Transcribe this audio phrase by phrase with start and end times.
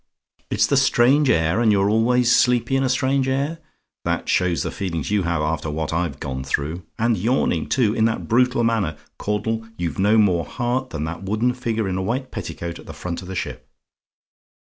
[0.49, 3.59] "IT'S THE STRANGE AIR AND YOU'RE ALWAYS SLEEPY IN A STRANGE AIR?
[4.03, 6.81] "That shows the feelings you have, after what I've gone through.
[6.97, 8.97] And yawning, too, in that brutal manner!
[9.19, 12.93] Caudle, you've no more heart than that wooden figure in a white petticoat at the
[12.95, 13.69] front of the ship.